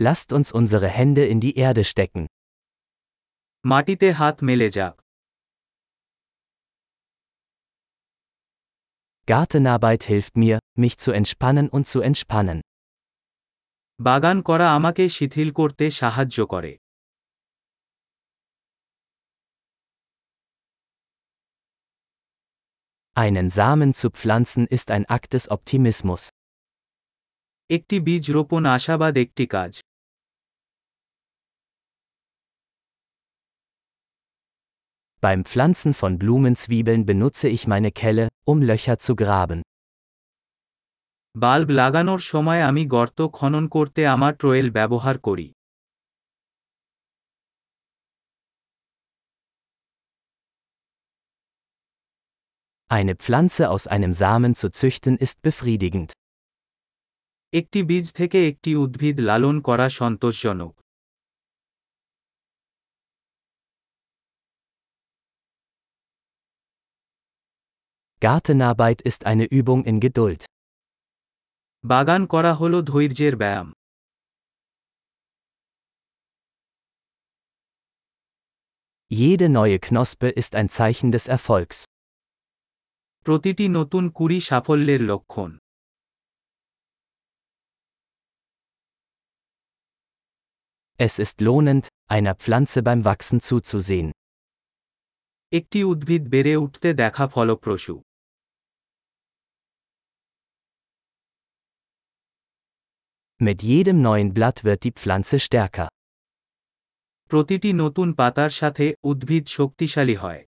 Lasst 0.00 0.32
uns 0.32 0.52
unsere 0.52 0.88
Hände 0.88 1.24
in 1.26 1.40
die 1.40 1.56
Erde 1.56 1.84
stecken. 1.84 2.26
মাটিতে 3.64 4.08
হাত 4.18 4.36
মেলে 4.48 4.68
যাক 4.76 4.94
Gartenarbeit 9.32 10.02
hilft 10.10 10.34
mir, 10.42 10.56
mich 10.82 10.94
zu 11.04 11.10
entspannen 11.20 11.66
und 11.76 11.84
zu 11.92 11.98
entspannen. 12.08 12.58
বাগান 14.00 14.38
করা 14.48 14.66
আমাকে 14.78 15.04
শিথিল 15.16 15.48
করতে 15.58 15.84
সাহায্য 16.00 16.38
করে 16.52 16.72
Einen 23.16 23.48
Samen 23.58 23.90
zu 24.00 24.08
pflanzen 24.18 24.64
ist 24.76 24.88
ein 24.96 25.04
Akt 25.16 25.30
des 25.34 25.44
Optimismus. 25.56 26.22
একটি 27.70 27.96
বীজ 28.06 28.24
রোপণ 28.30 28.62
আশাবাদ 28.76 29.14
একটি 29.24 29.44
কাজ 29.46 29.72
Beim 35.23 35.45
Pflanzen 35.45 35.93
von 35.93 36.19
Blumenzwiebeln 36.19 37.05
benutze 37.05 37.47
ich 37.47 37.65
meine 37.65 37.93
Kelle, 37.93 38.27
um 38.45 38.61
Löcher 38.61 38.97
zu 38.99 39.15
graben. 39.15 39.59
Bulb 41.35 41.67
লাগানোর 41.71 42.21
সময় 42.31 42.61
আমি 42.63 42.83
গর্ত 42.85 43.19
খনন 43.37 43.65
করতে 43.67 44.01
আমার 44.07 44.33
ট্রোয়েল 44.35 44.67
ব্যবহার 44.71 45.15
করি 45.19 45.47
Eine 52.91 53.13
Pflanze 53.15 53.63
aus 53.69 53.83
einem 53.87 54.13
Samen 54.13 54.53
zu 54.55 54.67
züchten 54.79 55.15
ist 55.25 55.37
befriedigend. 55.41 56.09
একটি 57.53 57.79
বীজ 57.83 58.05
থেকে 58.11 58.39
একটি 58.47 58.71
উদ্ভিদ 58.75 59.17
লালন 59.19 59.55
করা 59.61 59.87
সন্তোষজনক 59.99 60.73
Gartenarbeit 68.21 68.99
ist 69.01 69.21
eine 69.25 69.45
Übung 69.59 69.81
in 69.85 69.97
Geduld. 70.05 70.41
বাগান 71.83 72.21
করা 72.33 72.51
হল 72.59 72.73
ধৈর্যের 72.91 73.35
ব্যায়াম 73.41 73.67
Jede 79.11 79.47
neue 79.49 79.79
Knospe 79.79 80.27
ist 80.41 80.55
ein 80.55 80.69
Zeichen 80.77 81.09
des 81.15 81.25
Erfolgs. 81.35 81.77
প্রতিটি 83.25 83.65
নতুন 83.77 84.03
কুড়ি 84.17 84.39
সাফল্যের 84.49 85.01
লক্ষণ 85.11 85.51
Es 90.99 91.13
ist 91.19 91.37
lohnend, 91.41 91.85
einer 92.15 92.35
Pflanze 92.41 92.79
beim 92.87 93.01
Wachsen 93.09 93.39
zuzusehen. 93.47 94.09
একটি 95.51 95.79
উদ্ভিদ 95.91 96.23
বেড়ে 96.33 96.53
উঠতে 96.63 96.89
দেখা 97.01 97.25
ফলপ্রসূ 97.33 97.95
Mit 103.47 103.61
jedem 103.61 104.01
neuen 104.01 104.33
Blatt 104.33 104.63
wird 104.63 104.83
die 104.85 104.93
Pflanze 104.99 105.37
stärker. 105.47 105.87
প্রতিটি 107.31 107.69
নতুন 107.83 108.07
পাতার 108.19 108.51
সাথে 108.59 108.85
উদ্ভিদ 109.09 109.45
শক্তিশালী 109.57 110.15
হয় 110.23 110.41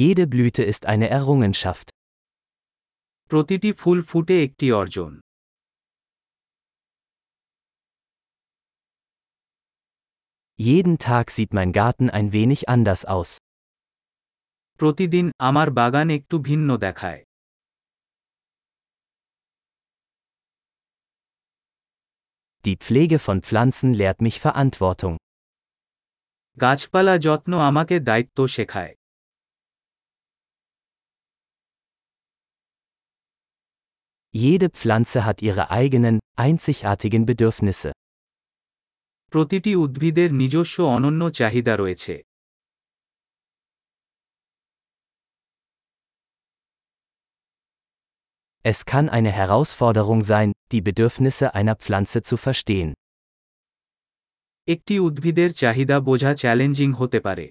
Jede 0.00 0.24
Blüte 0.32 0.62
ist 0.72 0.82
eine 0.92 1.06
Errungenschaft. 1.18 1.86
প্রতিটি 3.30 3.70
ফুল 3.80 3.98
ফুটে 4.10 4.36
একটি 4.46 4.66
অর্জন 4.80 5.12
Jeden 10.68 10.96
Tag 11.06 11.26
sieht 11.36 11.52
mein 11.58 11.70
Garten 11.80 12.06
ein 12.18 12.28
wenig 12.36 12.60
anders 12.74 13.02
aus. 13.16 13.30
প্রতিদিন 14.80 15.26
আমার 15.48 15.68
বাগান 15.70 16.08
একটু 16.10 16.36
ভিন্ন 16.48 16.68
দেখায় 16.76 17.22
Die 22.64 22.76
Pflege 22.76 23.18
von 23.18 23.38
Pflanzen 23.42 23.90
lehrt 23.94 24.20
mich 24.20 24.36
Verantwortung. 24.44 25.14
গাছপালা 26.56 27.14
যত্ন 27.26 27.52
আমাকে 27.70 27.96
দায়িত্ব 28.08 28.38
শেখায় 28.56 28.92
Jede 34.34 34.68
Pflanze 34.70 35.24
hat 35.24 35.38
ihre 35.42 35.64
eigenen, 35.70 36.16
einzigartigen 36.36 37.22
Bedürfnisse. 37.26 37.90
প্রতিটি 39.32 39.72
উদ্ভিদের 39.76 40.30
নিজস্ব 40.32 40.76
অনন্য 40.96 41.22
চাহিদা 41.38 41.74
রয়েছে 41.76 42.14
Es 48.64 48.84
kann 48.84 49.08
eine 49.08 49.32
Herausforderung 49.32 50.22
sein, 50.22 50.52
die 50.70 50.82
Bedürfnisse 50.82 51.54
einer 51.54 51.76
Pflanze 51.76 52.20
zu 52.22 52.36
verstehen. 52.36 52.92
একটি 54.68 54.94
উদ্ভিদের 55.08 55.50
চাহিদা 55.52 55.96
বোঝা 56.08 56.32
চ্যালেঞ্জিং 56.34 56.90
হতে 57.00 57.18
পারে 57.26 57.46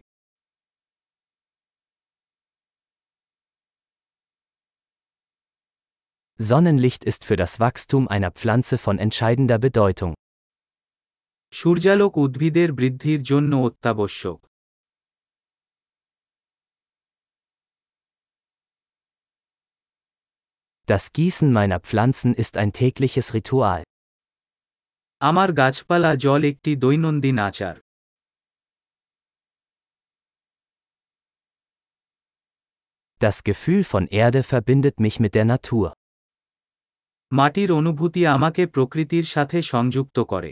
Sonnenlicht 6.40 7.04
ist 7.12 7.22
für 7.26 7.36
das 7.36 7.54
Wachstum 7.60 8.04
einer 8.08 8.32
Pflanze 8.32 8.76
von 8.78 8.96
entscheidender 9.06 9.60
Bedeutung. 9.66 10.14
সূর্যালোক 11.54 12.14
উদ্ভিদের 12.18 12.70
বৃদ্ধির 12.74 13.22
জন্য 13.24 13.52
অত্যাবশ্যক 13.68 14.40
Das 20.88 21.04
Gießen 21.14 21.50
meiner 21.54 21.80
Pflanzen 21.80 22.34
ist 22.34 22.54
ein 22.58 22.72
tägliches 22.80 23.28
Ritual. 23.38 23.82
আমার 25.22 25.50
গাছপালা 25.60 26.12
জল 26.26 26.42
একটি 26.52 26.72
দৈনন্দিন 26.84 27.38
আচার 27.50 27.76
Das 33.22 33.38
Gefühl 33.44 33.82
von 33.84 34.04
Erde 34.22 34.42
verbindet 34.44 34.96
mich 35.00 35.16
mit 35.24 35.34
der 35.38 35.46
Natur. 35.54 35.88
মাটির 37.32 37.70
অনুভূতি 37.80 38.22
আমাকে 38.36 38.64
প্রকৃতির 38.76 39.26
সাথে 39.34 39.58
সংযুক্ত 39.74 40.18
করে 40.32 40.52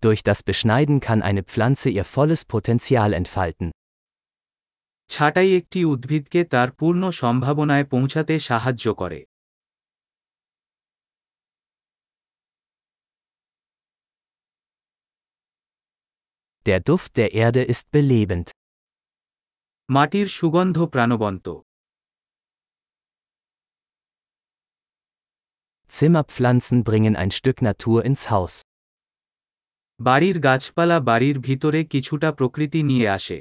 Durch 0.00 0.22
das 0.22 0.42
Beschneiden 0.42 0.98
kann 1.00 1.22
eine 1.22 1.42
Pflanze 1.42 1.88
ihr 1.88 2.04
volles 2.04 2.44
Potenzial 2.44 3.12
entfalten. 3.12 3.70
ছাঁটাই 5.10 5.50
একটি 5.60 5.80
উদ্ভিদকে 5.92 6.40
তার 6.44 6.68
পূর্ণ 6.78 7.02
সম্ভাবনায় 7.20 7.86
পৌঁছাতে 7.92 8.34
সাহায্য 8.48 8.86
করে 9.00 9.20
Der 16.66 16.80
Duft 16.88 17.12
der 17.16 17.30
Erde 17.42 17.62
ist 17.72 17.86
belebend. 17.94 18.46
মাটির 19.88 20.28
সুগন্ধ 20.38 20.78
প্রাণবন্ত 20.86 21.46
Zimmerpflanzen 25.96 26.78
bringen 26.88 27.14
ein 27.22 27.30
Stück 27.38 27.58
Natur 27.68 27.98
ins 28.08 28.22
Haus. 28.34 28.54
বাড়ির 30.00 30.36
গাছপালা 30.40 30.96
বাড়ির 31.00 31.36
ভিতরে 31.38 31.80
কিছুটা 31.84 32.28
প্রকৃতি 32.38 32.80
নিয়ে 32.90 33.08
আসে 33.08 33.38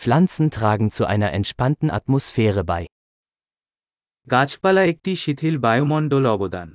Pflanzen 0.00 0.50
tragen 0.50 0.88
zu 0.90 1.02
einer 1.12 1.30
entspannten 1.38 1.88
Atmosphäre 1.98 2.62
bei. 2.70 2.84
গাছপালা 4.30 4.82
একটি 4.92 5.12
শিথিল 5.22 5.54
বায়ুমণ্ডল 5.64 6.24
অবদান 6.26 6.68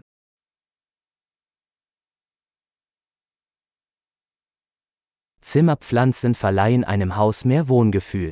Zimmerpflanzen 5.44 6.34
verleihen 6.44 6.84
einem 6.94 7.12
Haus 7.16 7.38
mehr 7.50 7.64
Wohngefühl. 7.70 8.32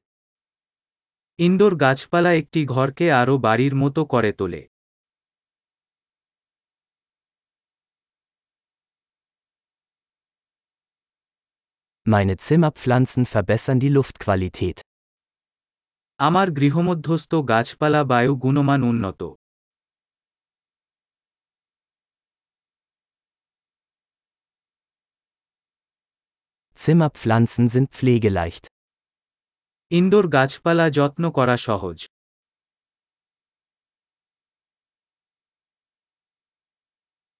ইনডোর 1.46 1.74
গাছপালা 1.76 2.30
একটি 2.32 2.60
ঘরকে 2.66 3.06
আরও 3.12 3.34
বাড়ির 3.38 3.74
মতো 3.74 4.00
করে 4.04 4.32
তোলে 4.32 4.62
Meine 12.06 12.34
Zimmerpflanzen 12.46 13.24
verbessern 13.34 13.78
die 13.82 13.92
Luftqualität. 13.96 14.78
আমার 16.20 16.48
গৃহমধ্যস্থ 16.50 17.32
গাছপালা 17.52 18.00
বায়ু 18.04 18.32
গুণমান 18.36 18.80
উন্নত 18.82 19.20
Zimmerpflanzen 26.76 27.64
sind 27.74 27.86
pflegeleicht. 27.96 28.64
ইনডোর 29.91 30.25
গাছপালা 30.27 30.85
যত্ন 30.97 31.23
করা 31.31 31.55
সহজ 31.67 31.97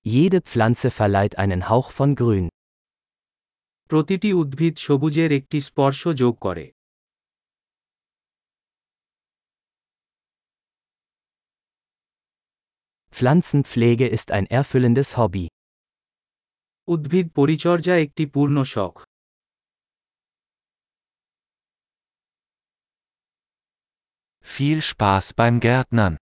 Jede 0.06 0.39
Pflanze 0.42 0.89
verleiht 0.92 1.33
einen 1.38 1.62
Hauch 1.69 1.89
von 1.97 2.09
Grün. 2.15 2.47
প্রতিটি 3.89 4.30
উদ্ভিদ 4.33 4.75
সবুজের 4.77 5.30
একটি 5.39 5.57
স্পর্শ 5.62 6.01
যোগ 6.21 6.33
করে 6.45 6.65
Pflanzenpflege 13.13 14.07
ist 14.07 14.27
ein 14.38 14.45
erfüllendes 14.59 15.09
Hobby. 15.18 15.45
উদ্ভিদ 16.88 17.27
পরিচর্যা 17.36 17.95
একটি 18.06 18.24
পূর্ণ 18.25 18.57
শখ 18.74 18.94
Viel 24.52 24.82
Spaß 24.82 25.32
beim 25.35 25.61
Gärtnern. 25.61 26.19